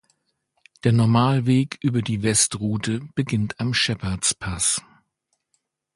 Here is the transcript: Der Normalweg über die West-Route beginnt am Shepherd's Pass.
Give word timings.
Der 0.83 0.93
Normalweg 0.93 1.77
über 1.83 2.01
die 2.01 2.23
West-Route 2.23 3.07
beginnt 3.13 3.59
am 3.59 3.71
Shepherd's 3.71 4.33
Pass. 4.33 4.81